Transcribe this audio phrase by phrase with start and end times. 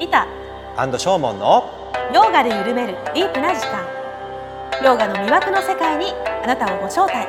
[0.00, 0.26] リタ
[0.78, 3.84] アンドショーモンのヨガで緩めるディープな時間。
[4.82, 7.28] ヨガの魅惑の世界にあなたをご招待。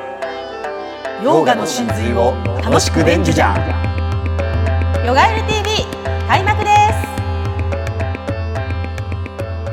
[1.22, 2.32] ヨガの真髄を
[2.64, 3.54] 楽しく伝授じゃ。
[5.06, 5.84] ヨガエル TV
[6.26, 6.72] 開幕です。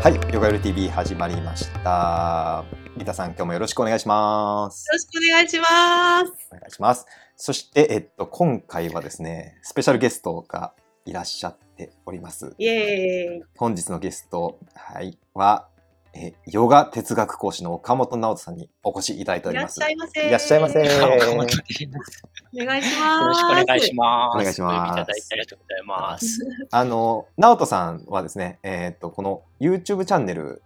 [0.03, 2.65] はいヨガエル TV 始まりました。
[2.97, 4.85] リタさん今日もよろしくお願いします。
[4.89, 6.49] よろしくお願いします。
[6.51, 7.05] お願いします。
[7.37, 10.73] そしてえっと今回はですねスペシャルゲストが
[11.09, 13.43] いらっしゃっておりますイエーイ。
[13.57, 15.67] 本日のゲスト、はい、は、
[16.13, 19.79] えヨガ哲学講師の岡本直人さんにお越しいただいておいらっります。
[19.79, 20.27] しゃいませ。
[20.27, 20.79] いらっしゃいませ。
[20.79, 22.53] およ願いします。
[22.53, 24.35] よろしくお願いします。
[24.35, 26.39] お願いしますいただいてありがとうございます。
[26.69, 30.61] あの、直人さんはですね、えっ、と、この YouTube チャンネル、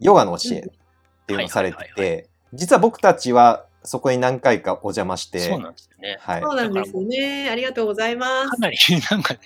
[0.00, 0.62] ヨガの教えっ
[1.26, 6.16] ていうのをされてて、実は僕たちはそこに何回かお邪魔して、そうなんですよね。
[6.20, 6.50] はいそ。
[6.50, 7.50] うなんですね。
[7.50, 8.56] ありがとうございますか。
[8.56, 8.76] なり、
[9.10, 9.40] なんかね、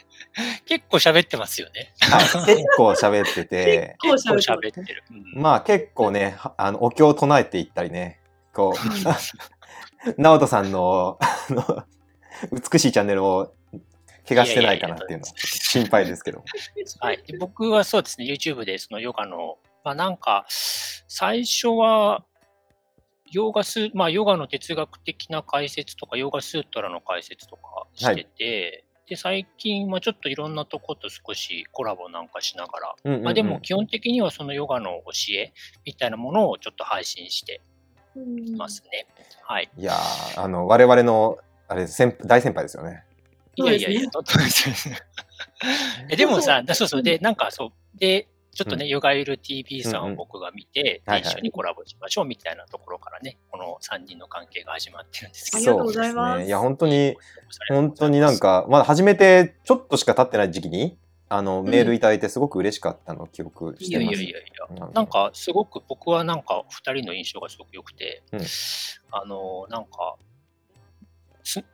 [0.65, 1.93] 結構喋ってますよね。
[2.01, 5.03] はい、結構喋ってて、 結構喋ってる。
[5.11, 8.21] うんまあ結構ね、はあの、お経を唱えていったりね、
[8.55, 8.79] こう、
[10.21, 11.85] 直人さんの、あの、
[12.53, 13.53] 美しいチャンネルを
[14.29, 16.45] 怪我してないかなっていうの心配ですけど。
[17.01, 22.25] はい、で僕はそうですね、YouTube でそのヨガの、まあなんか、最初は、
[23.33, 33.25] ヨガス、まあヨガの哲学的な解説とか、ヨガスートラの解説とかしてて、で、最近はちょっといろんなとこと少しコラボなんかしながら、うんうんうん。
[33.25, 35.53] まあでも基本的にはそのヨガの教え
[35.85, 37.63] みたいなものをちょっと配信して
[38.17, 39.07] うんますね。
[39.43, 39.71] はい。
[39.77, 43.05] いやー、あの、我々の、あれ、先大先輩ですよね。
[43.57, 44.23] いやいやいや、と
[46.11, 56.45] えでもさ、だそうそう、で、なんかそう、で、ちょっとね、ヨガユル TV さんを僕が見て、一緒にコラボしましょうみたいなところからね、この3人の関係が始まってるんですけど、ありがとうございます。
[56.45, 57.17] いや、本当に、
[57.69, 60.99] 本当になん、か、まだ始めてちょっとしか経ってない時期に、
[61.29, 64.17] あの、メールいただいてすごく嬉しかったのを記憶いしてます。
[64.17, 64.43] やいやいやい
[64.77, 65.31] や、なんか。
[65.35, 68.41] すごく僕はなんか2人の印象がすごく良くて、うん。
[69.13, 70.38] あの、なんか、す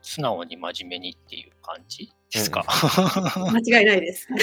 [0.03, 2.65] 素直に真面目にっていう感じですか？
[3.53, 4.29] 間違いないです。
[4.33, 4.43] はい、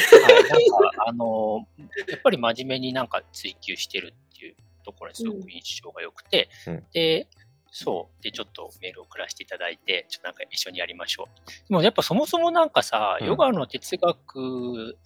[0.50, 1.66] なんか、あの、
[2.10, 7.28] やっぱり真面目になんか追求してるっていうところにすごく印象が良くて、うんで、
[7.72, 8.24] そう。
[8.24, 11.50] で、ちょっとメールを送らせていただいて、ちょっとなんか一緒にやりましょう。
[11.70, 14.98] でもやっぱそもそもなんかさ、うんヨガの哲学、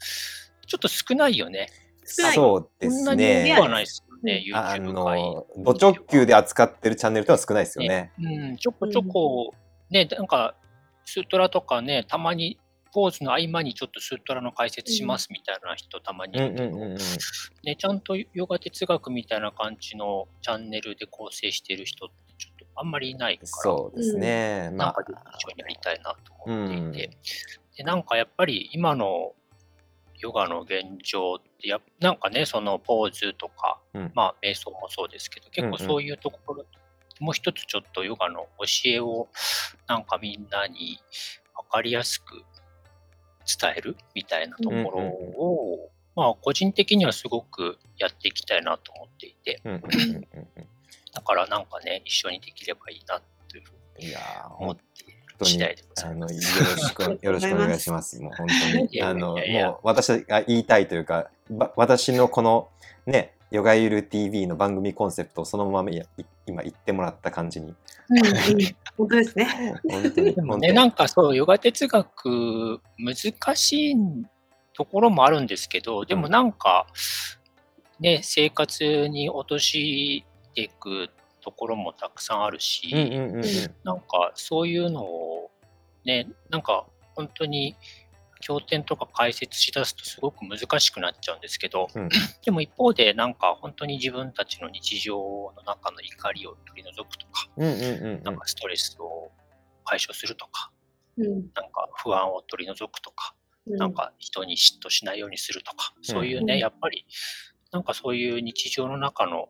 [0.65, 1.69] ちょっと少ないよね。
[2.07, 3.61] 少ないそうですそんなに多ねく。
[3.61, 5.19] はないですよね、あ YouTube の会。、
[5.63, 8.11] ド直球で扱ってるチャンネルとは少ないですよね。
[8.19, 9.53] うん、ちょこちょこ、
[9.95, 10.55] ね、なんか、
[11.05, 12.59] スートラとかね、たまに、
[12.93, 16.77] ポーズの合間にちょっとスートラの解説しますみたいな人たまにいるけど。
[17.63, 24.69] ね、ちゃんとヨガ哲学みたいな感じのチャンネルで構成してる人ってちょっとあんまりいないから、そうですね。
[24.69, 26.93] なんまかで一緒にやりたいなと思っていて、うん。
[27.75, 29.33] でなんかやっぱり今の
[30.19, 34.11] ヨガの現状ってやっなんかねそのポーズとか、うん。
[34.15, 36.65] まあ瞑想もそうですけど結構そういうところ、
[37.19, 39.27] もう一つちょっとヨガの教えを
[39.87, 40.99] なんかみんなに
[41.55, 42.43] 分かりやすく
[43.59, 50.67] 伝えるみたいなところを、まあ個人的にはすごくやっていきたいなと思っていて、うんうんうんうんうん
[51.15, 54.13] だからなんかね、一緒にできればいいなというふうに
[54.59, 56.59] 思っ本て次第でござあの、います。
[56.59, 58.21] よろしく、よろしくお願いします。
[58.21, 58.85] もう本当に。
[58.91, 62.67] いやいやあの、もう私が言いたいというか、ば私のこの
[63.05, 66.01] ね、ヨガゆる TV の番組コンセプトをそのままい
[66.45, 67.75] 今言ってもらった感じに。
[68.09, 69.75] うんうん 本当ですね。
[69.89, 73.95] 本当ね、本当になんかそう、ヨガ哲学、難しい
[74.73, 76.87] ところもあるんですけど、でもなんか、
[77.99, 80.23] ね、生活に落とし
[80.55, 81.09] ていく
[81.41, 83.43] ところもたくさんあるし、うんうんうんうん。
[83.83, 85.51] なんかそういうのを、
[86.05, 86.85] ね、なんか
[87.15, 87.75] 本当に
[88.47, 92.09] 経典とか解説しだすとすごく難しくなっちゃうんですけど、うん。
[92.45, 95.17] でも一方でなんか本当に自分たちの日常
[95.57, 98.23] の中の怒りを取り除くとか、うんうんうんうん。
[98.23, 99.31] なんかストレスを
[99.83, 100.71] 解消するとか、
[101.17, 101.25] うん。
[101.25, 103.33] なんか不安を取り除くとか、
[103.65, 103.77] うん。
[103.77, 106.59] なんか人に嫉妬しないようにするとか、そういうね、うん。
[106.59, 107.07] やっぱり、
[107.71, 109.49] なんかそういう日常の中の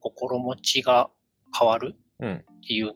[0.00, 1.10] 心持ちが
[1.56, 2.34] 変わるうん。
[2.34, 2.92] っていうの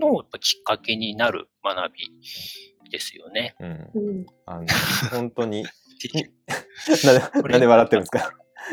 [0.00, 3.54] のやっぱきっかけになる学びですよね。
[3.60, 3.90] うん。
[3.94, 4.66] うんあの、
[5.10, 5.64] 本当に。
[7.04, 8.30] なんでなんで笑ってるんですか？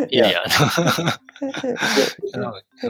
[0.10, 0.42] いやいや、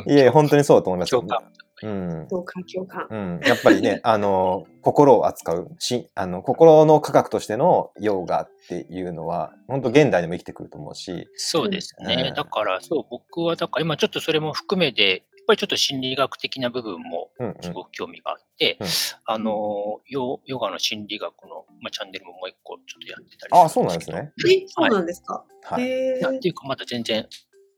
[0.08, 1.22] いえ、 本当にそうだと思いますよ。
[1.22, 1.52] 共感。
[1.84, 1.88] う
[2.24, 2.28] ん。
[2.30, 3.08] 共感共感。
[3.10, 12.28] うん、やっぱりね、 あの、心を扱うし、あの、心の科学としてのヨガっていうのは、本当現代でも生きてくると思うし、そうですね。
[12.30, 17.56] うんだから、そう、僕は、だから今ちょっとそれも含めて、ぱりちょっと心理学的な部分もうんうん。
[17.62, 18.88] すごく興味があって、うん。
[19.26, 24.32] あの、ヨヨガの心理学の、まあ、チャンネルももう一個ちょっとやってたりあ、そうなんですね。
[24.48, 25.46] え、そうなんですか。
[25.64, 25.84] はい。
[25.84, 26.18] へー。
[26.20, 27.28] いやっていうか、まだ全然、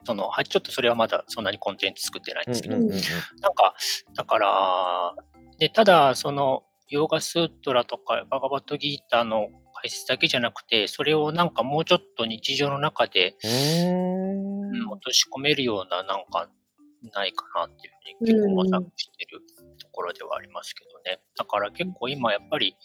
[0.06, 3.02] その、はい、ちょっとそれはまだそんなにコンテンツ作ってないんですけど、うんうんうんうん。
[3.42, 3.76] なんか、
[4.16, 5.16] だから、
[5.60, 16.50] で、ただ、その、ヨーガスートラとかバガバットギーターの解説だけじゃなくて、それをなんかもうちょっと日常の中で、うん落とし込めるようななんか
[17.14, 19.42] ないかなっていうふうに結構模索してる
[19.80, 21.20] ところではありますけどね。
[21.38, 22.76] だから結構今やっぱり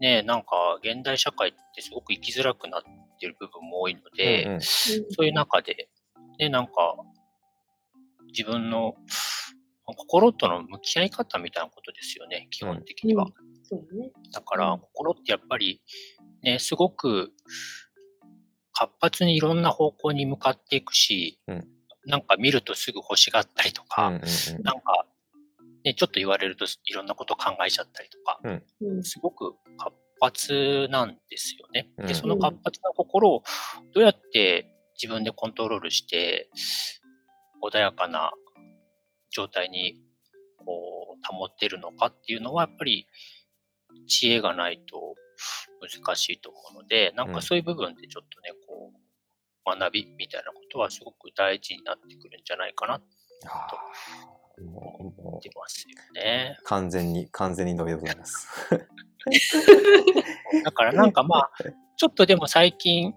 [0.00, 2.82] ね、なんか現代社会ってすごく生きづらくなっ
[3.18, 5.88] てる部分も多いので、うんうんそういう中で、
[6.38, 6.72] ね、なんか、
[8.28, 8.94] 自分の
[9.86, 13.24] 心との向き合い方みたいなことですよね、基本的には。
[13.24, 14.12] うんそうだね。
[14.32, 15.80] だから、心ってやっぱり、
[16.42, 17.32] ね、すごく
[18.72, 21.68] 活発にいろんな方向に向かっていくし、うん
[22.06, 24.62] なんか見るとすぐ欲しがったりとか、うんうんうん。
[24.62, 25.06] なんか、
[25.84, 28.40] ね、ちょっと言われるといろんなこと考えちゃったりとか、
[28.80, 29.02] うん。
[29.02, 31.90] すごく活発なんですよね。
[31.98, 32.06] うん。
[32.06, 33.42] で、その活発な心を
[33.94, 34.66] どうやって
[35.00, 36.48] 自分でコントロールして、
[37.62, 38.32] 穏やかな
[39.30, 39.96] 状態に
[40.58, 43.06] こう保ってるのかっていうのは、やっぱり
[44.06, 45.14] 知恵がないと
[45.80, 48.52] 難しいと思うので、なんかそういう部分でちょっとね、
[49.66, 53.06] 学びみたいなことはすごく大事になってくるんじゃないかなって
[53.46, 56.56] あーもうも思ってますよね。
[56.64, 58.48] 完全に、完全に同意でございます。
[60.64, 61.50] だからなんかまあ、
[61.96, 63.14] ちょっとでも最近、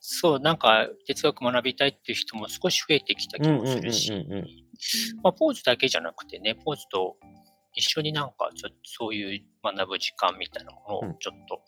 [0.00, 4.46] そう、なんか哲学学びたいっていう人も少し増えてきた気もするし、うんうんうんうん
[5.22, 7.16] まあ、ポーズだけじゃなくてね、ポーズと
[7.74, 11.62] 一緒になんかちょっとそういう学ぶ時間みたいなものをちょっと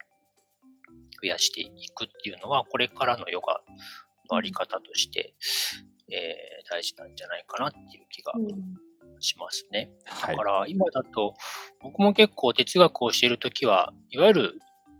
[1.22, 3.60] 増やしていくっていうのは、これからのヨガ
[4.30, 5.34] のあり方として、
[6.10, 8.46] えー大事なんじゃないかなっていう気がうん
[9.18, 9.90] しますね。
[10.06, 10.50] はいだか。
[10.50, 11.34] ら今だと、
[11.82, 14.58] 僕も結構哲学を教えるときは、いわゆる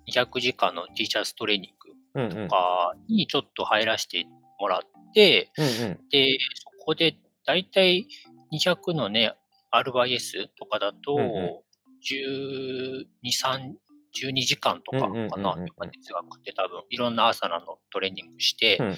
[0.09, 4.27] 200時間の T シャツトレーニングとかにちょっと入らせて
[4.59, 4.81] もらっ
[5.15, 8.07] て、うんうんで、そこで大体
[8.53, 9.35] 200のね、
[9.73, 11.63] RYS とかだとうんう、
[12.03, 13.73] 12、3、
[14.15, 15.43] 12時間とかかうんうんうんうん。
[15.43, 18.97] な、ヨガ哲学って多分、いろんなアサナのトレーニングして、うん。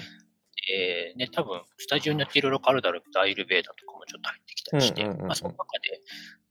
[0.71, 5.27] えーね、多分、スタジオによっていろいろカルダルとアイルベーダとかもちょっと入ってきたりして、うんうんうんうん。
[5.27, 6.01] まあ、その中で、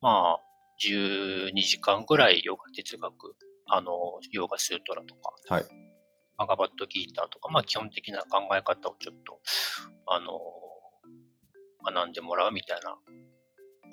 [0.01, 0.41] まあ、
[0.85, 3.37] 12時間ぐらいヨガ哲学、
[3.67, 3.93] あの、
[4.31, 5.65] ヨガスートラとか、はい。
[6.37, 9.41] バガバットギーターとか、まあ、基本的な考え方をちょっと、
[10.07, 10.41] あの、
[11.85, 12.97] 学んでもらうみたいな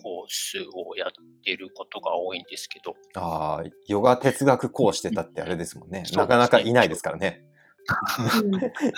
[0.01, 1.12] コースをやっ
[1.44, 6.00] てることが多いんですけど、ああ、ヨガ哲学講師してたってあれですもんね。
[6.00, 7.44] そうですねなかなかいないですからね。
[7.44, 7.50] うん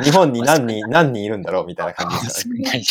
[0.03, 2.83] 日本に何人、何人いるんだろうみたいな感じですね。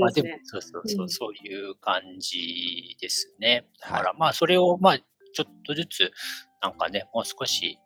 [0.00, 0.28] まあでも。
[0.44, 3.66] そうそうそうう、んそういう感じですね。
[3.80, 6.10] だはいからまあそれをまあちょっとずつ
[6.62, 7.78] なんかね、もう少し、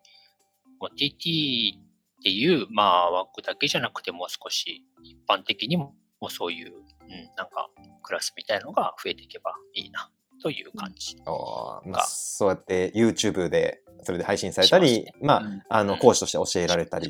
[0.81, 6.73] もう TT っていうまあ枠だけじゃなくてもう少し一般的にももうそういう、
[7.09, 7.71] うん、なんか
[8.03, 10.11] クラスみたいのが増えていけばいいな
[10.43, 11.17] という感じ。
[11.27, 15.27] おーまあ、そうやって YouTube でそれで配信されたり、しますね。
[15.27, 15.63] まあ、うん。
[15.69, 17.09] あの、講師として教えられたり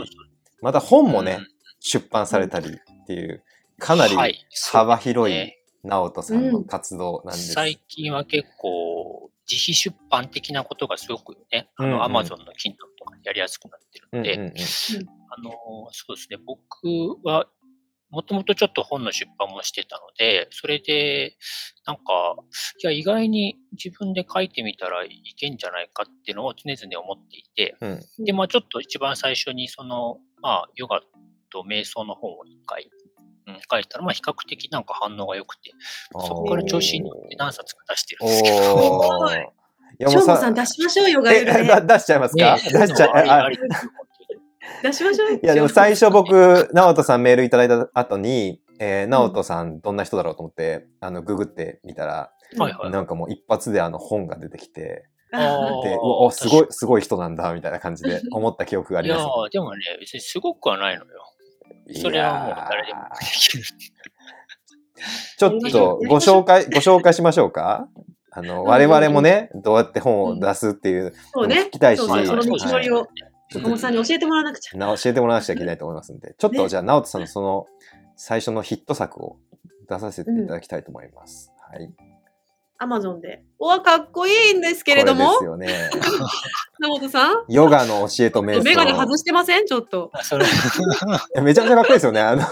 [0.63, 1.47] また本もね、うん。
[1.81, 3.45] 出版されたりっていう、
[3.79, 5.53] かなりはい幅広い
[5.85, 7.53] 直人さんの活動なんです。
[7.53, 11.99] 最近は結構、自費出版的なことがすごくね、あうんうん。
[11.99, 14.55] の、アマゾンの Kindle とかやりやすくなってるので、うんうんうん
[15.31, 15.53] あの、
[15.93, 16.59] そうですね、僕
[17.25, 17.47] は、
[18.11, 21.37] もともとちょっと本の出版もしてたので、それで、
[21.87, 22.03] なんか、
[22.83, 27.87] いや、意外に自分で書いてみたらいけんじゃないかっていうのを常々思っていて、う
[28.23, 28.25] ん。
[28.25, 31.01] で、まあちょっと一番最初に、その、まあ、ヨガ
[31.51, 32.91] と瞑想の本を一回、
[33.47, 35.73] うん、書いたら、まあ比較的なんか反応が良くて、
[36.13, 39.59] そこから調子に乗って何冊か出してるんですけど、山本
[40.07, 41.33] しょうもさん出しましょうよ、ガ
[41.81, 43.51] 出しちゃいますか、ね出しちゃありああ。
[43.51, 43.89] りです
[44.83, 45.33] 出しましょう。
[45.35, 52.91] いや、でも最初僕、直人さんメールいただいた後に、えー、直人さんどんな人だろうと思って、あの、ググってみたら、はいはい。
[52.91, 59.31] なんかもう一発であの本が出てきて、あで、ーうわおすごい、すごい人なんだ、みたいな感じで 思った記憶があいやります。
[59.49, 61.25] ーでもね、別にすごくはないのよ。
[61.95, 63.65] それはもう誰でもできる。
[65.39, 67.89] ちょっとご紹介、ご紹介しましょうか？
[68.31, 73.07] あの、我々もね、どうやって本を出すっていう、そうね聞きたいしそうそうその道のりを、
[73.51, 74.79] ちょっ岡本さんに教えてもらわなくちゃ。
[74.79, 77.67] な教えてもらわなくちゃいけないと思いますんで、ちょっとねじゃあ、直人さんのその
[78.17, 79.37] 最初のヒット作を
[79.89, 81.53] 出させていただきたいと思います。
[81.71, 81.91] はい。
[82.81, 83.43] アマゾンで。
[83.59, 85.91] おわ、かっこいいんですけれどもこ、れですよね。
[86.81, 88.63] 野本さんヨガの教えと瞑想。
[88.63, 89.67] メガネ外してません？
[89.67, 90.13] ちょっと。
[91.43, 92.21] めちゃめちゃかっこいいですよね。
[92.21, 92.43] あの、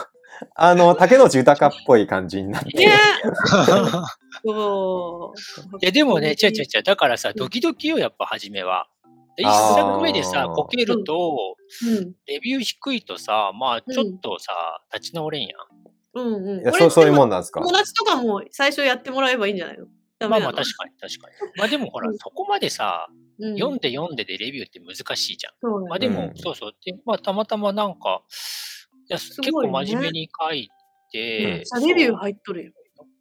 [0.56, 2.70] あの、竹野内豊っぽい感じになって。
[2.76, 2.92] ね
[4.44, 5.32] そ
[5.72, 5.76] う。
[5.80, 6.82] いや、でもね、違う違う違う。
[6.82, 8.88] だからさ、ドキドキよ、やっぱ初めは。
[9.36, 12.14] で一作目でさ、こけると、うん。
[12.26, 16.18] レビュー低いとさ、まあ、ちょっとさ、立ち直れんやん。
[16.18, 16.72] うんうん。
[16.72, 17.60] そうそういうもでんなんですか？
[17.60, 19.86] 友達とかも最初やってもらえばいいんじゃないの？
[20.28, 21.34] まあまあ、確かに確かに。
[21.58, 22.16] まあでもほらう、ん。
[22.16, 23.58] そこまでさ、うん。
[23.58, 25.88] 読んで読んででレビューって難しいじゃん。
[25.88, 26.32] まあでも、うん。
[26.36, 26.72] そうそう。
[26.82, 28.22] で、まあたまたまなんか、
[29.10, 29.72] いや結ごいね。
[29.72, 30.70] 構真面目に書い
[31.12, 32.72] て、あレビュー入っとるよ。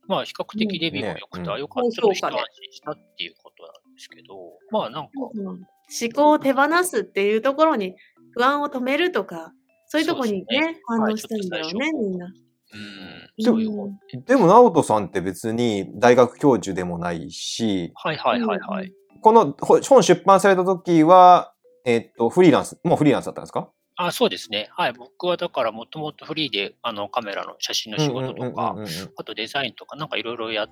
[0.07, 4.35] まあ比較的レビューも良くて、うんあよかった、ちょっと一安心したっていうことなんですけど、
[4.71, 5.67] まあなんか、うん
[6.01, 7.95] 思考を手放すっていうところに
[8.31, 9.53] 不安を止めるとか、
[9.87, 12.25] そういうところにそうですね、反応したんだろうね、みんな。
[12.27, 14.23] うん。
[14.25, 18.91] でも、直人さんって別に大学教授でもないし、はいはいはいはい。
[19.21, 21.53] このほ本出版された時は、
[21.85, 23.69] えっと、フリーランス、もうフリーランスだったんですか？
[23.97, 24.67] あ、そうですね。
[24.71, 24.93] はい。
[24.93, 30.69] 僕はだからもともとフリーであのカメラの写真の仕事とか、うんうんうんうんあとデザインとかなんかいろいろやっ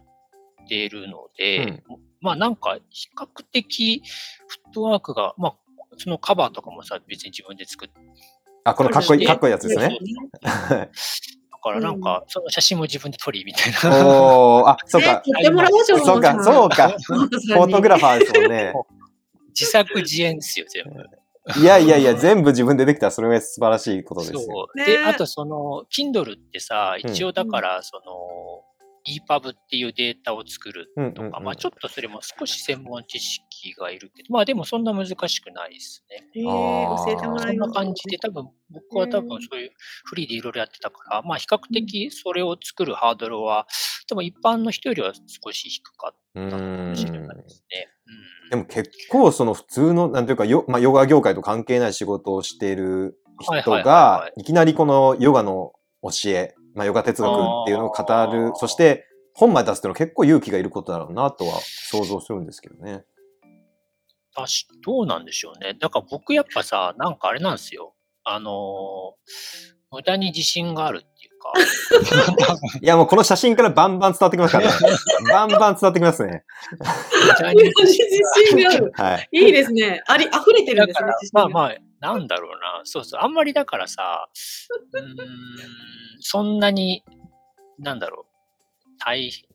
[0.68, 1.84] ているので、
[2.24, 4.02] まあなんか比較的
[4.48, 5.56] フットワークが、まあ
[5.98, 7.96] そのカバーとかもさ、別に自分で作って、
[8.64, 10.00] あ、このかっこいい、かっこいいやつですね。
[10.42, 10.90] だ
[11.62, 14.06] からなんかその写真も自分で撮りみたいな。
[14.06, 15.16] おー、あ、 そうか。
[15.16, 16.90] ね撮ってもらおうじゃんそうか、そうか。
[16.98, 18.74] フォトグラファーですもんね。
[19.50, 21.60] 自作自演ですよ、全部。
[21.60, 24.40] いやいやいや、全部自分でできたらそれが素晴らしいことですよ。
[24.40, 24.78] そう。
[24.78, 28.04] ねで、あとその、Kindle ってさ、一応だから、その、
[29.08, 36.28] EPUB っていうデータを作るとか、うんまあちょっとそれも少し専門知識がいるけど、まあでもそんな難しくないですね。
[36.36, 37.70] へー教えてもらそんな。
[37.74, 39.72] 感じで、多分僕は多分そういう
[40.06, 43.68] フリーでいろいろやってたから、まあ比較的それを作るハードルは、
[44.08, 47.88] 多分一般の人よりは少し低かっうたかもしれんないですね。
[48.50, 63.04] でも結構その普通の、なんていうか、よまあ、ヨガ業界と関係ない仕事をしている人が、いきなりこのヨガの教え、まあ、ヨガ哲学っていうのを語るそして本まで出すっていうのは結構勇気がいることだろうなとは想像するんですけどね。
[64.36, 64.50] 確か
[64.84, 65.76] どうなんでしょうね。
[65.80, 67.94] だから僕やっぱさ、なんかあれなんですよ。
[68.24, 71.54] あのー無駄に自信があるっていうか、
[72.82, 74.74] いやもうこの写真からバンバン伝わってきますからね。
[75.32, 76.44] バンバン伝わってきますね。
[76.80, 78.92] 無駄に自信がある。
[78.96, 79.30] はい。
[79.32, 80.02] いいですね。
[80.08, 82.82] あり、溢れてるんですねまあまあ、なんだろうな。
[82.84, 83.22] そうそう。
[83.24, 84.28] あんまりだからさ、
[84.92, 85.18] うーん、
[86.20, 87.06] そんなに、
[87.80, 89.46] なんだろう、大変、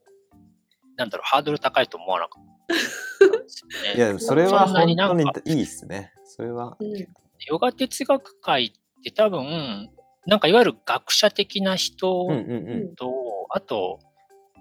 [0.96, 3.94] なんだろう、ハードル高いと思わなかったね。
[3.96, 6.14] いや、それはそんな本当にいいっすね。
[6.24, 6.78] それは。
[6.80, 7.06] うん
[7.46, 9.90] ヨガ哲学会って多分、
[10.26, 13.12] なんかいわゆる学者的な人うんうんうと、
[13.50, 14.00] あと、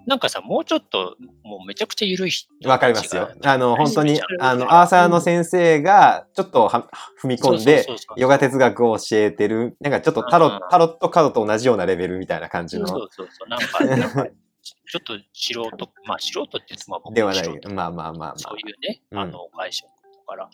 [0.08, 2.32] なんかさ、もうちょっと、もうめちゃくちゃ緩い。
[2.64, 3.30] わかりますよ。
[3.44, 6.88] あの、本当にうん、あの、アーサーの先生が、ちょっとは
[7.22, 7.86] 踏み込んで、
[8.16, 13.48] ヨガ哲学を教えてる、なんかちょっとタロうんタロットカードと同じようなレベルみたいな感じそうの、そうそう。
[13.50, 14.26] なんか、なんか
[14.62, 17.60] ちょっと素人、まあ素人って言うと、まあ僕ではない。
[17.74, 18.48] まあまあまあまあそ。
[18.54, 19.90] ういうね、うんあの、会社だ
[20.26, 20.48] から、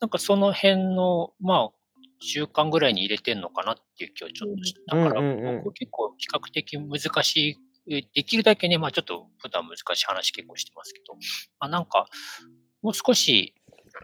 [0.00, 1.80] なんかその辺の、まあ、
[2.20, 4.96] 習慣ぐらいに入れてんのかなっていう気はちょっとした。
[4.96, 7.58] だから、うんうんうん僕結構比較的難しい、
[7.90, 11.14] えできるだけね、まあちょっと普段難しい話結構してますけど、
[11.58, 12.06] まあなんか、
[12.82, 13.54] もう少し、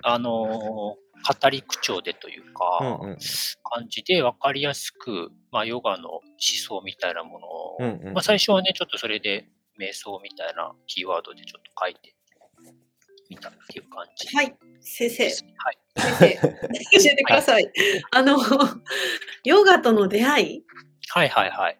[0.03, 1.07] あのー
[1.43, 3.19] 語り口調でというか、うんうん
[3.69, 12.15] 感じで分かりやすく、まあ、ヨガの思想みたいなものを、うんうんまあ、最初はね、ちょっとそれで瞑想みたいなキーワードでちょっと書いて
[13.29, 15.25] みたっていう感じはい、先生。
[15.25, 15.33] はい。
[15.97, 17.71] 先生、教えてください。
[18.13, 18.39] あの、
[19.45, 20.63] ヨガとの出会い
[21.09, 21.79] はいはいはい。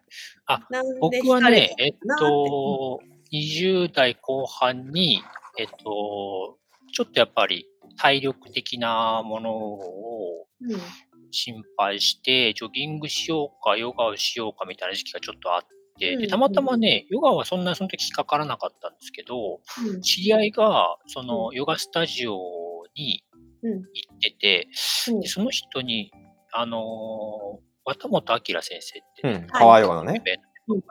[0.69, 5.21] なんで僕はね、えっと、20代後半に、
[5.57, 6.57] えっと、
[6.93, 7.65] ちょっとやっぱり
[7.97, 10.79] 体力的なものをうん。
[11.31, 15.61] 心配して、ジョギングしようか、ヨガをしようかみたいな時期がちょっとあっ
[15.99, 20.01] て、うんで、たまたまね、ヨガはそんなその時引っかからなかったんですけど、うん。
[20.01, 22.39] 知り合いが、そのヨガスタジオ
[22.95, 23.23] に
[23.63, 23.73] うん。
[23.73, 24.67] 行ってて、
[25.09, 25.19] うん。
[25.19, 26.11] でその人に、
[26.53, 29.47] あのー渡本明先生って、うん。
[29.47, 30.17] パワーヨガのね。
[30.17, 30.35] イベン
[30.67, 30.83] トのね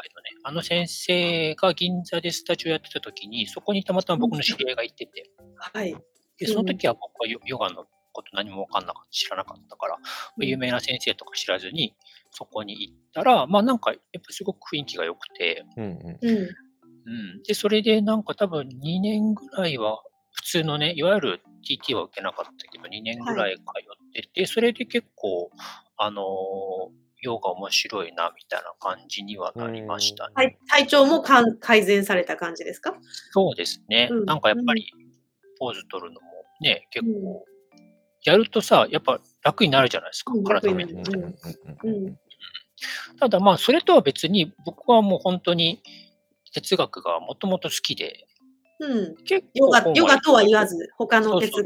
[0.42, 5.96] あの先生が銀座でスタジオやってた時に、そこにたまたま僕の知り合いが行ってて、はい。
[6.38, 9.98] で、その時は僕はヨヨガのこと何もわかんなかった、知らなかったから、
[10.38, 11.94] 有名な先生とか知らずに、
[12.30, 16.18] そこに行ったら、まあなんか、やっぱすごく雰囲気が良くて、うんうん。
[16.20, 16.38] うん。
[16.38, 17.42] うん。
[17.46, 20.02] で、それでなんか多分2年ぐらいは、
[20.36, 25.50] 普通のね、いわゆる TT は受けなかったけど、2年ぐらい通ってて、それで結構、
[25.96, 26.26] あのー
[27.22, 30.32] ヨガ面白いな、みたいな感じにはなりましたね。
[30.36, 32.94] はい、体調もかん改善された感じですか？
[33.32, 34.08] そうですね。
[34.12, 34.24] うん。
[34.26, 34.92] なんかやっぱり、
[35.58, 36.26] ポーズ取るのも
[36.60, 37.44] ね、結構、
[38.22, 41.18] やるとさ、やっぱ楽になるじゃないですか、うん体も楽になる。
[41.18, 41.96] うんうん。
[41.96, 42.06] うん。
[42.06, 42.18] うん。
[43.18, 45.80] ただまあ、それとは別に、僕はもう本当に
[46.52, 48.26] 哲学がもともと好きで、
[48.78, 49.16] うん。
[49.24, 51.64] 結構ヨガ、本ヨガとは言わず、他の哲学。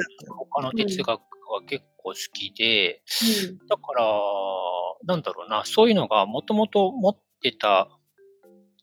[0.50, 1.20] 他の哲学は
[1.66, 3.02] 結構好きで、
[3.48, 4.04] うんだから、
[5.04, 7.88] なんだろうな、そういうのがもともと持ってた、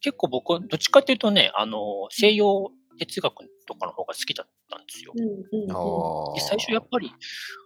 [0.02, 3.34] 結構僕はどっちかっていうとね、あの、西洋哲学
[3.68, 5.14] とかの方が好きだったんですよ。
[5.16, 7.12] うんうんおーで最初やっぱり、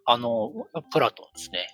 [0.05, 0.51] あの、
[0.91, 1.67] プラトンですね。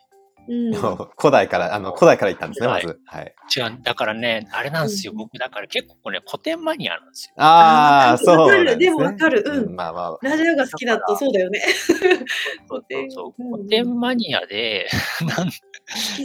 [0.48, 3.00] うんうん古代から、あの、古代から行ったんですね、まはいず。
[3.06, 3.36] はい。
[3.56, 5.12] 違う、だからね、あれなんですよ。
[5.12, 7.34] うん僕、だから結構ね、古典マニアなんですよ。
[7.38, 8.92] ああ、そうなんですね。
[8.92, 10.18] わかるでもわかるうんまあまあ。
[10.22, 11.60] ラジオが好きだとそうだよね。
[12.70, 14.88] そうそう古典マニアで、
[15.38, 15.50] なん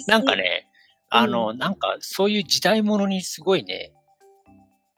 [0.06, 0.68] なんかね、
[1.08, 3.92] あの、なんかそういう時代物にすごいね、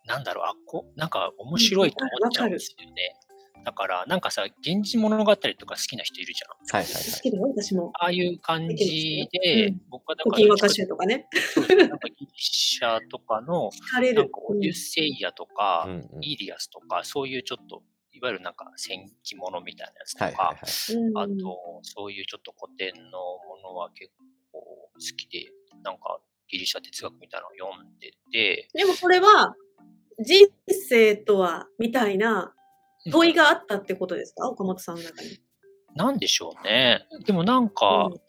[0.06, 0.86] なんだろう、あこ？
[0.96, 3.16] なんか面白いと思っちゃうんですよね。
[3.64, 6.78] だから、なんかさ、源氏物語とか好きな人いるじゃん。
[6.78, 7.04] はいはいはい。
[7.12, 7.90] 好きだよ、私も。
[7.94, 11.26] ああいう感じうでん、僕はだから、古今和歌集とかね。
[11.56, 14.40] なんかギリシャとかの、惹かれるなんか。
[14.46, 20.94] オデュッセイアとか、うんうんイリアスとか、そういうちょっと、いわゆるなんか戦記物みたいなやつとか、はいはいはい。
[20.94, 24.12] うんあと、そういうちょっと古典のものは結
[24.52, 25.50] 構好きで、
[25.82, 29.54] なんかギリシャ哲学みたいなのを読んでて、でもそれは、
[30.20, 32.54] 人生とは、みたいな
[33.10, 34.48] 問いがあったってことですか？
[34.48, 35.38] 岡本さんの中に。
[35.94, 37.06] なんでしょうね。
[37.24, 38.20] でもなんか、うん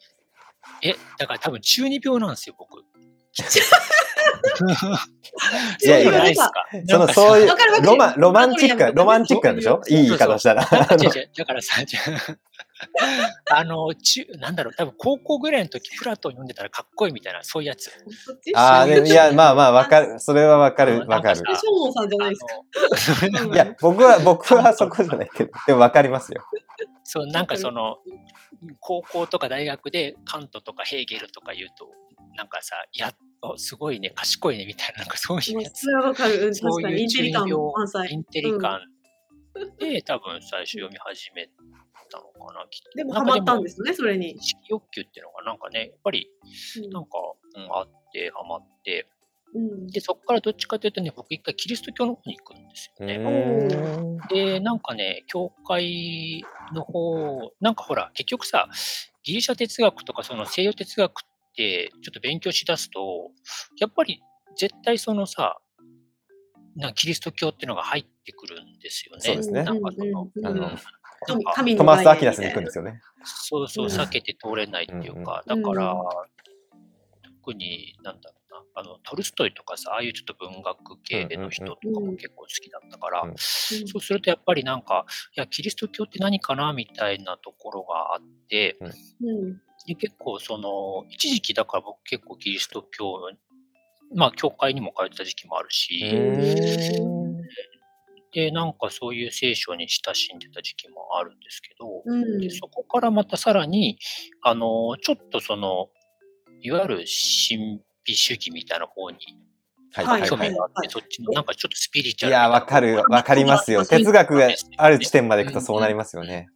[0.82, 2.82] え、だから多分中二病なんですよ、僕。
[5.84, 6.52] いやいやないですか？
[6.88, 7.50] その、なんかさそういう
[7.82, 9.82] ロマン、ロマンチック、ロマンチックなんでしょ？
[9.88, 10.64] いい言い方したら。
[10.64, 10.68] だ
[11.44, 11.76] からさ、
[13.50, 17.90] ああの、中、なんだろう、多分高校ぐらいの時、プラトン読んでたらかっこいいみたいな、そういうやつ。
[18.54, 20.18] ああ、でもいや、まあまあ、わかる。
[20.20, 21.08] それはわかる、わかる。
[21.08, 22.48] なんかさショーモンさんじゃないですか。
[23.38, 26.44] あのうんいや、僕は、僕はそこじゃないけど、でもわかりますよ。
[27.04, 27.98] そう、なんかその、
[28.80, 31.88] 高校とか大学でカントとかヘーゲルとか言うと、
[32.36, 35.90] なんかさ、やっとすごいね、賢いねみたいな、なんかそういうやつそ。
[35.90, 36.52] れはわかる。
[36.54, 37.02] 確かに。
[37.02, 38.12] インテリ感満載。
[38.12, 38.80] インテリ感
[39.78, 41.48] で、多分最初読み始め
[42.10, 42.90] たのかな、きっと。
[42.94, 44.40] でもハマったんですね、それに意。
[44.40, 46.28] 識欲求っていうのがなんかね、やっぱり
[46.84, 47.10] うんなんか、
[47.54, 49.08] うん、あって、ハマって、
[49.54, 53.16] うんで、そこからどっちかというとね、僕一回キリスト教の方に行くんですよね。
[53.16, 56.44] うんで、なんかね、教会
[56.74, 58.68] の方、なんかほら、結局さ、
[59.22, 61.24] ギリシャ哲学とかその西洋哲学っ
[61.56, 63.30] てちょっと勉強しだすと、
[63.78, 64.20] やっぱり
[64.56, 65.58] 絶対そのさ、
[66.76, 69.20] なんかキリスト教っていうのが入ってくるんですよね。
[69.22, 69.62] そうですね。
[69.64, 70.70] なんかその、うんあの
[71.28, 73.00] なんか神のトマス・アキナスに行くんですよね。
[73.24, 73.90] そうそう、うん。
[73.90, 76.00] 避けて通れないっていうか、うんだから、うん
[77.46, 93.30] 特に、なんだろうな、あの、トルストイとかさ、ああいうちょっと文学系での人とかも結構好きだったから、そうするとやっぱりなんか、いや、キリスト教って何かなみたいなところがあって、うんで結構その、一時期だから僕結構キリスト教の、
[94.14, 97.36] まあ、教会にも通ってた時期もあるし、うん
[98.32, 102.38] で、なんかそういう聖書に親しんでた時期もあるんですけど、うん。
[102.38, 103.98] でそこからまたさらに、
[104.42, 105.88] あの、ちょっとその、
[106.60, 109.16] いわゆる神秘主義みたいな方に
[109.94, 113.86] はいはい興味があって、はいそっちのなんかちょっとスピリチュアルいや、わかる、わかりますよ。
[113.86, 116.48] 哲学がある地点まで行くとそうなりますよね。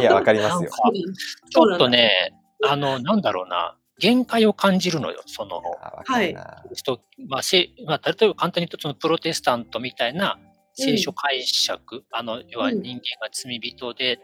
[0.00, 0.70] いや、わかりますよ。
[1.50, 2.32] ちょっとね、
[2.64, 10.38] あの、なんだろうな、限界を感じるのよ、その、あわかるなちょっとまあ、せまあ、例えば簡単に言うと、そのプロテスタントみたいな
[10.74, 12.82] 聖書解釈、あの、要はうん。
[12.82, 14.18] 人間が罪人で、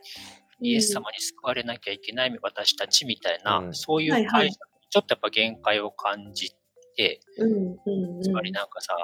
[0.61, 3.74] イエス様に救われなきゃいけない私たちみたいな、うん。
[3.74, 4.48] そういうはいはい。
[4.48, 4.59] 解釈、
[4.90, 6.53] ちょっとやっぱ限界を感じ
[6.96, 8.22] て、うんうんうん。
[8.22, 8.94] つまりなんかさ、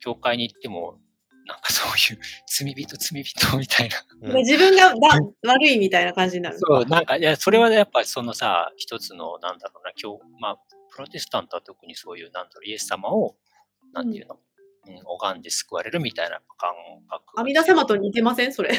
[0.00, 0.98] 教会に行っても、
[1.46, 3.96] なんかそういう罪人罪人みたいな。
[4.22, 6.58] うん自分がだ悪いみたいな感じになる。
[6.58, 10.56] そう、なんか、いや、それはやっぱそのさ、一つの、なんだろうな、教、まあ、
[10.90, 13.36] プロテスタントは特にそういう、なんだろう、イエス様を、
[13.92, 14.38] なんていうの、
[14.88, 16.70] うん、拝んで救われるみたいな感
[17.08, 17.40] 覚。
[17.40, 18.52] 阿弥陀様と似てません？
[18.52, 18.70] それ。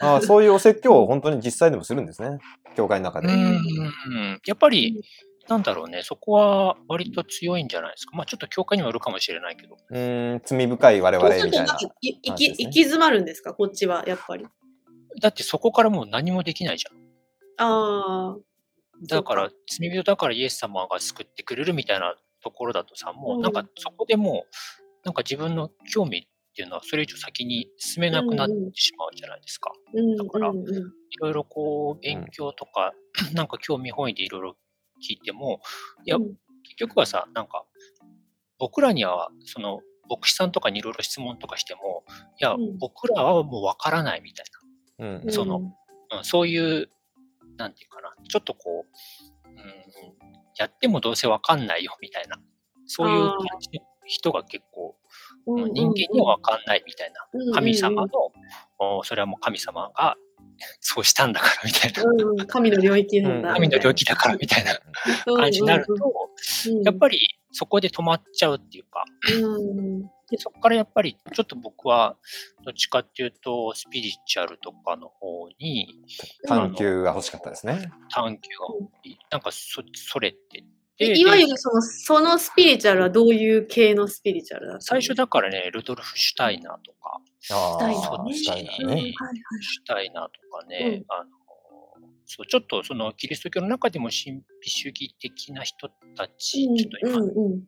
[0.00, 2.38] あそういうお説教を本当に実際でもするんですね。
[2.76, 3.28] 教会の中で。
[3.28, 5.02] うん、うんやっぱり、
[5.48, 8.16] なんだろうね、そこは割と強いんじゃないですか。
[8.16, 9.76] まあちょっと教会にもよるかもしれないけど。
[9.90, 11.78] うん、罪深い我々みたいなるとなんか。
[12.00, 13.52] い行き行き詰まるんですか？
[13.54, 14.46] こっちは、やっぱり。
[15.20, 16.98] だってそこからもう何もできないじゃん。
[17.66, 18.38] ああ。
[19.08, 24.50] だから、罪人だからイエス様が救ってくれるみたいなところだとさ、もうなんかうんそこでもう、
[25.04, 26.22] なんか自分の興味っ
[26.54, 29.72] ていうのはそれ以上先に進めなくなってしまうじゃないですか。
[29.92, 32.94] うんだからうんうんいろいろこう、勉強とか、
[33.34, 34.56] なんか興味本位でいろいろ
[35.02, 35.60] 聞いても、
[36.04, 36.36] いや、うん。
[36.64, 37.64] 結局はさ、なんか、
[38.58, 42.04] 僕らには、その、牧師さんとかにいろいろ質問とかしても、
[42.40, 42.78] いや、うん。
[42.78, 44.46] 僕らはもうわからないみたい
[44.98, 45.22] うん。
[45.24, 45.32] うん。
[45.32, 45.60] その
[46.10, 46.90] な、うん、そういう、
[47.56, 48.86] なんていうかな、ちょっとこ
[49.44, 49.56] う、うん、
[50.56, 52.38] やってもどうせわかんないよみたいな、
[52.86, 54.96] そういう感じの人が結構、
[55.46, 57.52] 人間には分かんないみたいな。
[57.54, 58.08] 神様の、
[58.78, 60.16] おそれはもう神様が
[60.80, 62.02] そうしたんだからみたいな。
[62.02, 63.52] うんうん、神の領域なんだ。
[63.54, 64.78] 神の領域だからみたいな
[65.36, 65.94] 感じになると、
[66.84, 67.18] やっぱり
[67.52, 69.04] そこで止まっちゃうっていうか、
[69.42, 72.16] うん、でそこからやっぱりちょっと僕は
[72.64, 76.00] どっちかっていうとスピリチュアルとかの方に
[76.46, 77.90] 探求が欲しかったですね。
[78.10, 80.64] 探求がなんかそそれてで
[81.06, 88.34] いわゆるそのそのスピリチュアルはどういう系のスピリチュアルだった最初だからね、ルドルフ・シュタイナーとか、あタイナあ、ね。
[88.34, 89.02] シュタイナーね。
[89.02, 91.30] シュタイナーとかね、あの
[92.26, 97.62] そうちょっとそのキリスト教の中でも神秘主義的な人たち、ちょっと今、うんうん。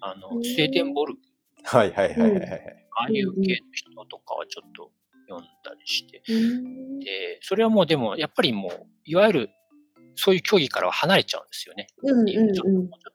[0.00, 1.14] あのスウェーデンボル。
[1.14, 1.20] グ、
[1.64, 2.86] はいはいはいはいはい。
[2.98, 4.92] ああいう系の人とかはちょっと
[5.28, 7.00] 読んだりして、うん。
[7.00, 9.50] で、それはもうでも、やっぱりもう、いわゆる
[10.16, 11.86] そういう競技からは離れちゃうんですよね。
[12.02, 13.06] うんうんうんちょっと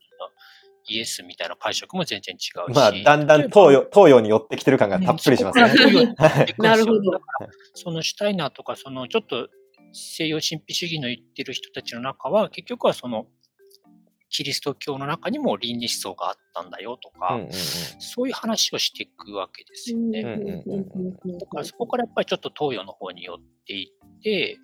[0.87, 2.75] イエスみたいな解釈も全然違うし。
[2.75, 5.63] まあ、だんだん東洋東洋に寄ってきてる感がたっぷりしますね。
[5.63, 7.01] うんそこから東洋に寄ってくんですよなるほど
[7.75, 9.47] そのシュタイナーとか、そのちょっと
[9.93, 13.27] 西洋神秘主義の言ってる人たちの中は、結局はその、
[14.29, 17.51] キリスト教の中にも倫理思想があったんだよとか、うんうんうん
[18.03, 20.23] そういう話をしていくわけですよね。
[20.23, 24.57] だからそこからやっぱりちょっと東洋の方に寄っていって、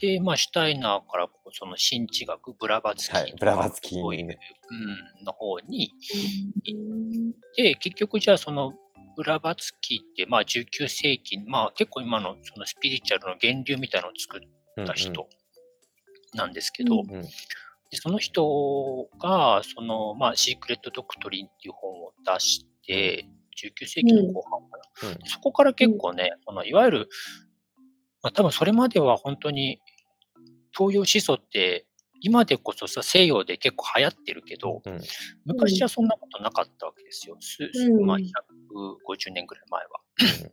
[0.00, 5.92] で、まあ、シュタイナーからこうその神知学、ブラバツキはい、ブラバツキーうん、の方に
[7.56, 8.74] で、結局じゃあその
[9.18, 15.28] ブラバツキーって、まあ19世紀、まあ結構今のそのスピリチュアルの源流みたいなのを作った人
[16.34, 17.22] なんですけど、うんうん。
[17.22, 17.28] で
[17.94, 23.26] その人が、その、まあシークレット・ドクトリンっていう本を出して、
[23.60, 25.08] 19世紀の後半かな。
[25.08, 25.18] うん。
[25.28, 27.08] そこから結構ね、そのいわゆる、
[28.22, 29.80] まあ多分それまでは本当に
[30.78, 31.88] 東洋思想って
[32.20, 35.00] 今でこそさ西洋で結構流行ってるけど、うん
[35.44, 37.36] 昔はそんなことなかったわけですよ。
[37.40, 39.88] すうんまあ、150年ぐらい前は。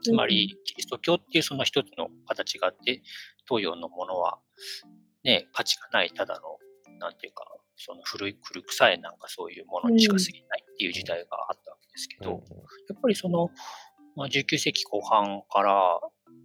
[0.02, 3.02] つまり、キリスト教っていうその一つの形があって、
[3.48, 4.40] 東洋のものは、
[5.24, 13.50] ね、価値がない、ただの、なんていうか、その古い、古臭いなんかそういうものにしか過ぎないっていう時代があったわけですけど、やっぱりその、
[14.16, 16.02] まあ、19世紀後半から、やっ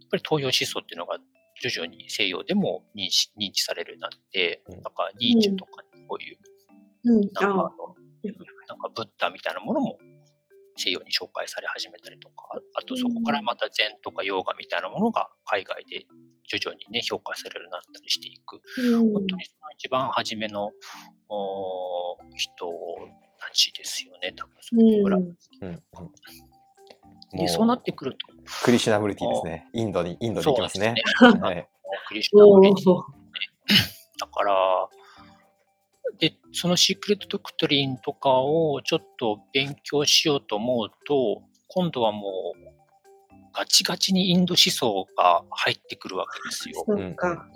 [0.09, 1.17] ぱり東洋思想っていうのが
[1.61, 4.73] 徐々に西洋でも認知認知されるようになって、うん。
[4.75, 6.37] なんかニーチェとかこういう
[7.05, 7.21] うん。
[7.21, 7.69] なんかあのあ
[8.67, 9.97] なんかブッダみたいなものも
[10.75, 16.05] 西洋に紹介され始めたりとか、あとそこからまた禅とかヨーガみたいなものが海外で
[16.47, 18.61] 徐々にね、評価されるようになったりしていく。
[18.79, 19.13] うん。
[19.13, 20.71] 本当にその一番初めの
[22.35, 22.67] 人
[23.39, 25.17] たちですよね、多分そこから。
[25.17, 25.25] うん。
[25.25, 25.81] うん
[27.33, 28.27] で、そうなってくると、
[28.63, 29.67] クリシュナムルティですね。
[29.73, 30.95] インドに、インドに行きますね。
[31.17, 31.67] すはい。
[32.07, 32.97] クリシュナおムリティー
[34.19, 34.53] だから、
[36.19, 42.71] で、そのシークレットドクトリンとかをちょっと勉強しようと思うと、今度はもう、
[43.53, 46.85] ガチガチにインド思想が入ってくるわけですよ。
[46.85, 47.47] そか。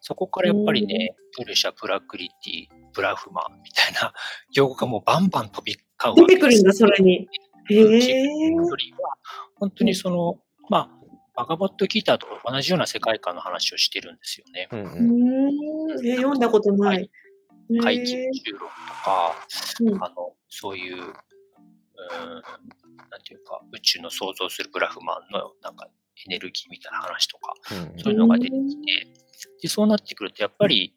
[0.00, 4.12] そこからやっぱりね、プルシャ、プラクリティ、ブラフマみたいな
[4.52, 7.28] 用語がもうバンバン飛び交うわけです出てくるんだ、それに。
[7.70, 8.00] へえ。
[8.00, 9.16] シーリンは、
[9.56, 11.04] 本当にその、まあ、
[11.36, 14.68] バガバットギターと同じような世界観の話をしてるんですよね。
[14.70, 16.06] うん。
[16.06, 17.10] え、読んだことない。
[17.82, 19.34] 怪奇へ宇宙論とか、
[19.80, 21.08] うんあの、そういう、うーん、
[23.10, 25.88] なんていうか、宇宙の想像するブラフマンのなんか
[26.26, 29.08] エネルギーみたいな話とか、うんそういうのが出てきて、
[29.62, 30.94] で、そうなってくると、やっぱり、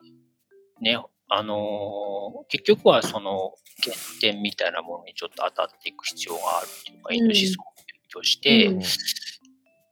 [0.82, 0.98] ね、
[1.30, 2.18] あのー
[2.50, 8.80] 結局はその原点みたいなものにちょっと当たっていく必要があるっていうか、インド思想を勉強して、うん。
[8.80, 8.84] っ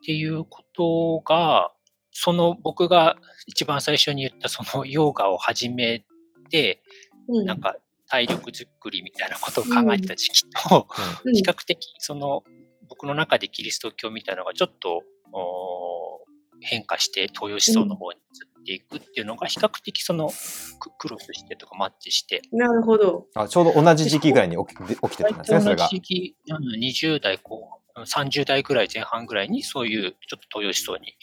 [0.06, 1.72] ていうことが、
[2.12, 3.18] その僕が
[3.48, 6.06] 一番最初に言ったそのヨガを始め
[6.50, 6.82] て、
[7.28, 7.46] うん。
[7.46, 7.76] なんか
[8.08, 10.88] 体力づくりみたいなことを考えてた時期と、
[11.26, 11.34] うん。
[11.34, 12.44] 比較的その
[12.88, 15.04] 僕の中でキリスト教みたいなのがちょっと
[16.62, 18.22] 変化して東洋思想の方に移
[18.55, 20.30] っていくっていうのが比較的その
[20.80, 23.28] ククロスしてとかマッチして、なるほど。
[23.36, 25.88] あちょうど同じ時期ぐらいに起きで起きてたんですね、それが。
[25.88, 27.62] 時期、うん20代後
[27.96, 31.14] 半、30代ぐらい前半ぐらいにそういうちょっと東洋思想に、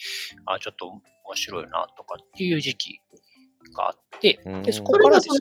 [0.47, 1.01] あちょっと面
[1.35, 2.99] 白いなとかっていう時期
[3.75, 4.63] があって、うん。
[4.63, 5.39] でそこからですね、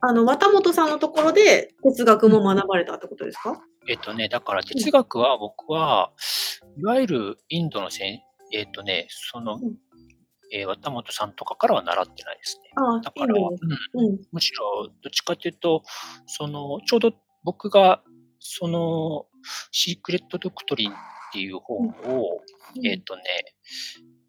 [0.00, 3.58] あの、綿本さんのところで哲学も学ばれたってことですか？
[3.88, 6.12] えっとね、だから哲学は僕は、
[6.78, 8.20] いわゆるインドのせん、
[8.52, 9.76] えっとね、そのうん、
[10.54, 12.70] えー綿本さんとかからは習ってないですね。
[12.76, 13.34] ああ、だから。
[14.32, 15.82] むしろ、どっちかというと、
[16.26, 17.12] その、ちょうど
[17.42, 18.02] 僕が、
[18.38, 19.26] その、
[19.72, 20.94] シークレット・ドクトリンっ
[21.32, 22.40] ていう本を、
[22.84, 23.22] えっ、とね、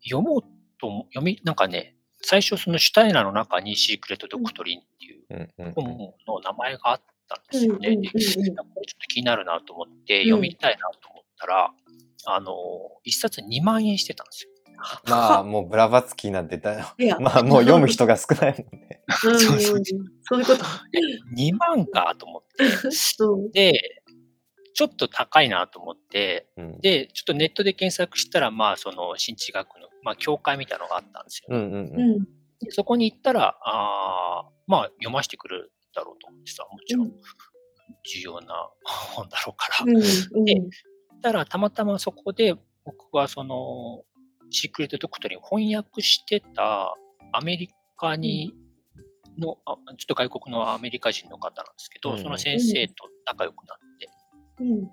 [0.03, 0.41] 読もう
[0.79, 5.85] とも、読み、なんかね、最初そのシュタイナーの中にシークレット・ドクトリンっていううんうん本
[6.27, 7.89] の名前があったんですよね。
[7.89, 11.71] うんうんうんうんでこれちょっと気になるなと思って読みたいなと思ったら、
[12.27, 12.53] あの、
[13.03, 14.54] 一冊2万円してたんですよ。
[15.09, 19.03] まあ、もうブラバツキーなんてだ、 まあもう読む人が少ないもんね。
[19.23, 19.81] うん そうそう
[20.23, 20.63] そういうこと。
[21.35, 22.63] 2万かと思って。
[23.19, 23.79] うんで、
[24.73, 26.79] ちょっと高いなと思って、うん。
[26.81, 31.47] で、ちょっとネットで検索したら、まあ、その、新地学の、まあ、協会みたいなのがあったんですよ。
[31.49, 31.99] うんうんうん。
[31.99, 32.27] うん
[32.59, 39.85] でそこに行ったら、あーまあ、読ませてくれるだろうと思ってさ、もちろん、重要な本だろうから。
[39.85, 40.61] うんうんで
[41.21, 44.03] たら、たまたまそこで、僕はその、
[44.49, 46.95] シークレットドクトリンを翻訳してた
[47.31, 48.53] アメリカに、
[49.37, 52.19] の、あちょっと外国のアメリカ人の方なんですけど、うん。
[52.21, 54.09] その先生と仲良くなって、
[54.59, 54.89] うん。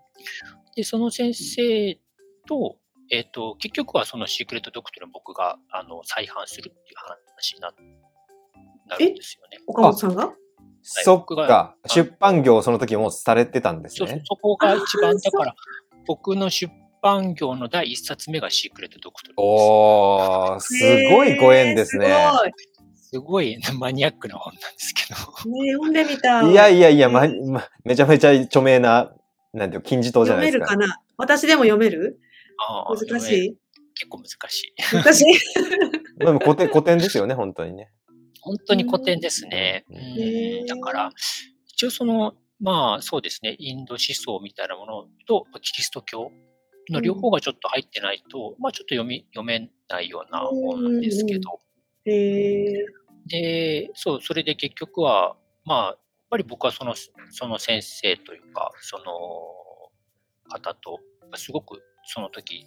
[0.75, 1.99] で、その先生
[2.47, 2.77] と、
[3.11, 7.71] えっ、と、結局はそのシークレットドクトリンを僕が、あの、再販するっていう話にな
[8.89, 9.59] なるんですよね。
[9.67, 10.33] 岡本さんが？
[10.83, 11.77] そっ僕がか。
[11.87, 14.23] 出版業をその時もうされてたんですそうそうね。
[14.27, 15.55] そこが一番、だから、
[16.07, 19.43] 僕の出版業の第一冊目がシークレットドクトリンです。
[19.43, 20.75] おー、す
[21.11, 22.07] ごいご縁ですね。
[22.07, 22.51] へー
[22.95, 25.17] すごいマニアックな本なんですけど。
[25.17, 25.67] すごい。
[25.67, 26.51] ね読んでみたい。
[26.51, 29.13] いやいやいや、ま、ま、めちゃめちゃ著名な、
[29.53, 30.75] なんていうの金字塔じゃ読めないですか。
[30.77, 30.99] るかな？
[31.19, 32.19] 私でも読める？
[32.89, 33.57] 難しい？
[33.95, 34.75] 結構難しい。
[34.97, 35.35] 難しい？
[36.25, 37.91] でも古典、古典ですよね、本当にね。
[38.41, 39.85] 本当に古典ですね。
[40.69, 41.13] だから、
[41.67, 46.31] 一応その、まあそうですね、インド思想みたいなものとキリスト教
[46.91, 51.61] の両方がちょっと入ってないと、まあちょっと読み、読めないような本なんですけど、
[52.05, 52.87] へえ。
[53.27, 55.99] で、そう、それで結局は、まあ、やっ
[56.31, 56.95] ぱり僕はその、
[57.31, 59.05] その先生というか、その
[60.51, 60.99] 方と、
[61.37, 62.67] すごくその時、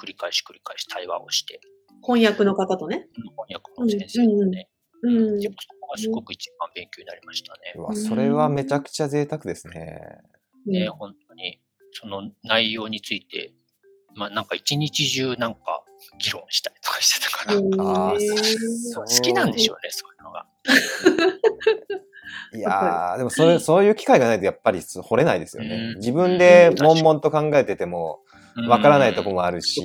[0.00, 1.60] 繰り返し繰り返し対話をして、
[2.04, 3.08] 翻訳の方とね。
[3.14, 4.68] 翻訳の先生とね、
[5.02, 5.40] うん。
[5.40, 7.74] でもそこがすごく一番勉強になりましたね。
[7.76, 10.00] うわ、それはめちゃくちゃ贅沢ですね。
[10.66, 11.60] ね、本当に、
[11.92, 13.52] その内容について、
[14.14, 15.84] まあなんか一日中なんか
[16.18, 20.46] 議論したりとかしてたから、うんあ好きなんでしょうね、そういうのが。
[22.54, 25.74] いやー、でもそれ、そういう機会がないとやっぱり掘れないですよね。
[25.74, 25.98] うん。
[25.98, 28.20] 自分で悶々と考えてても、
[28.68, 29.80] わからないとこもあるし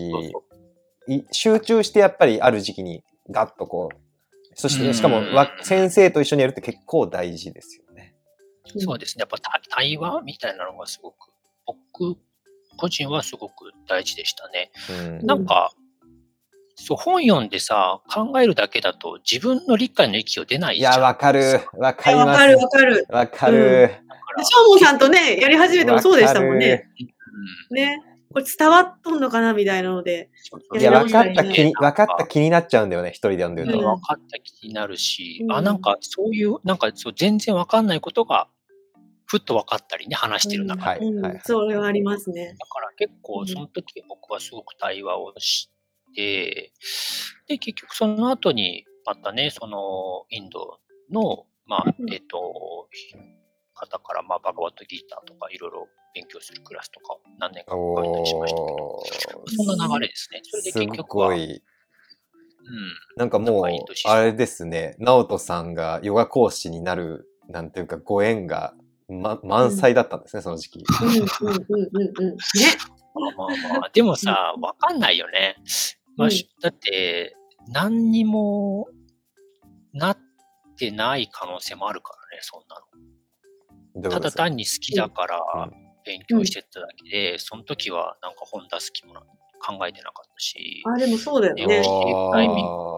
[1.31, 3.97] 集中してやっぱりある時期にガッとこう、
[4.55, 5.21] そしてしかも
[5.61, 8.15] 先生と一緒にやるって結構大事ですよね。
[8.77, 9.21] そうですね。
[9.21, 11.29] やっぱ対対話みたいなのがすごく、
[11.99, 12.17] 僕
[12.77, 14.71] 個人はすごく大事でしたね。
[15.19, 15.71] うんなんか、
[16.75, 21.03] そう、本読んでさ、考えるだけだと自分の理解の域を出ないいや、じゃん。
[21.03, 21.60] わかる。
[21.73, 22.57] わかりますわかる。
[22.60, 23.07] わかる。
[23.10, 23.89] わかる。
[24.43, 26.88] しょうもさんとね、やり始めてもそうでしたもんね。
[27.71, 28.03] うんね。
[28.31, 30.29] これ伝わっとんのかなみたいなので。
[30.73, 33.79] いや、やわかった気に、なんわかった気になっちゃうんだよね、一人で読んでると。
[33.79, 38.47] うん分かった気になるし、うんあ、なんかそういう、なんかそう全然分かんないことが、
[39.27, 40.87] ふっと分かってりね、話してる中で。
[40.87, 42.55] はいうんはいそれはありますね。
[42.57, 45.69] だから結構うんその時僕はすごく対話をし
[46.15, 46.71] て、
[47.47, 50.79] で、結局その後にまたね、そのインド
[51.11, 52.89] の、まあう、んえっと、
[53.73, 58.59] 方から、まあ、バガバットギーターとかいろいろ勉強するクラスとかを何年かお通ったりしました。
[58.59, 60.41] ーそんな流れですね。
[60.43, 61.61] それです結局は、うん、ごい。
[63.17, 68.73] なんかもうなんかいい年、してあれですね、直人さんがヨガ講師になる、なんていうか、ご縁が、
[69.09, 70.85] ま、満載だったんですね、その時期。
[71.01, 72.35] うんうんうんうんうん。
[72.35, 72.39] ね。
[73.13, 75.55] まあまあまあ、でもさ、わかんないよね。
[76.17, 77.35] まあ、うんしだって、
[77.69, 78.87] 何にも
[79.93, 80.17] なっ
[80.77, 82.81] てない可能性もあるからね、そんな
[84.01, 84.09] の。
[84.09, 89.21] ただ単に好きだからうん勉強してただけで、その時はなんか本出す気もな
[89.59, 91.81] 考えてなかったし、あ、でもそうだよね。
[91.85, 92.97] あタイミングー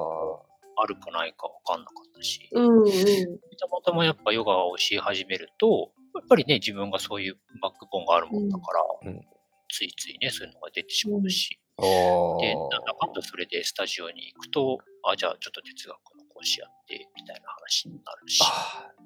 [0.82, 2.86] あるかないかわかんなかったし、うんうん。
[2.86, 8.64] たまたまやっぱヨガを教え始めると、やっぱりね、自分がそういうバックボーンがあるもんだか
[9.04, 9.18] ら、うん。
[9.18, 9.22] うん。
[9.70, 18.40] ついついね、そういうのが出てしまうし、おで、なんだかんだそれでスタジオに行くと、あ、じゃあちょっと哲学の講師やって、みたいな話になるし。
[18.44, 18.92] あ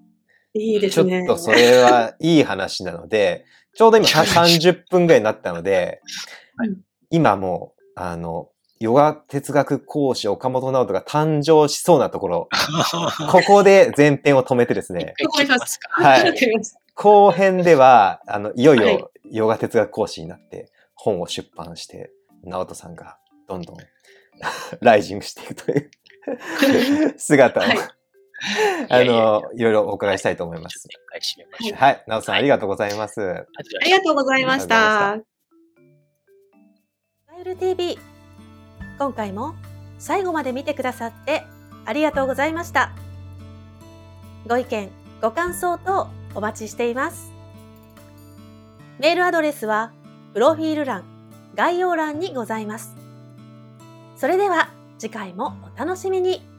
[0.56, 1.24] いいでーちょすね。
[1.24, 6.02] っとそれはいい話なので、 ちょうど今30分ぐらいになったので、
[6.58, 6.70] はい。
[7.10, 12.50] 今もう、あの、ヨガ哲学講師岡本直人が誕生しそうなところ、
[13.32, 15.14] ここで前編を止めてですね。
[15.90, 16.34] はい
[16.96, 19.00] 後編では、あの、いよいはい。
[19.00, 22.12] よヨガ哲学講師になって本を出版して、
[22.44, 23.78] 直人さんがどんどん
[24.82, 25.90] ライジングしていくという
[27.18, 27.78] 姿を、はい。
[28.90, 30.88] あの、いろいろお伺いしたいと思います。
[31.76, 33.22] はい、直人さんありがとうございます。
[33.22, 35.18] あありがとうございました。
[37.32, 37.98] ガイル TV
[39.00, 39.56] 今回も
[39.98, 41.44] 最後まで見てくださって
[41.86, 42.92] ありがとうございました。
[44.48, 44.90] ご意見
[45.22, 47.32] ご感想等お待ちしています。
[49.00, 49.92] メールアドレスは、
[50.34, 51.04] プロフィール欄、
[51.56, 52.96] 概要欄にございます。
[54.16, 56.53] それでは次回もお楽しみに。